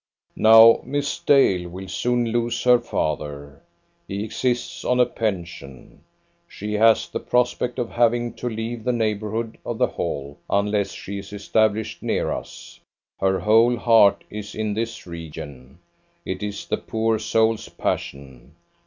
[0.35, 3.61] Now Miss Dale will soon lose her father.
[4.07, 6.01] He exists on a pension;
[6.47, 11.19] she has the prospect of having to leave the neighbourhood of the Hall, unless she
[11.19, 12.79] is established near us.
[13.19, 15.77] Her whole heart is in this region;
[16.25, 18.55] it is the poor soul's passion.